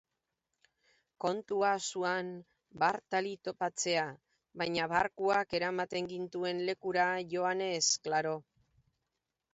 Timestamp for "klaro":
8.09-8.37